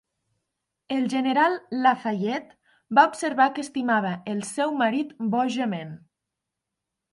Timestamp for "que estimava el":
3.59-4.43